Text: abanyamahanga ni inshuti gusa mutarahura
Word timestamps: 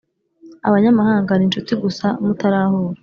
abanyamahanga 0.67 1.31
ni 1.35 1.45
inshuti 1.47 1.73
gusa 1.83 2.05
mutarahura 2.25 2.97